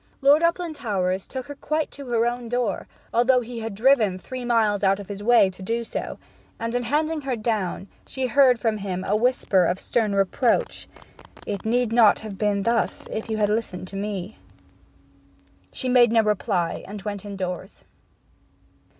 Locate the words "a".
9.03-9.15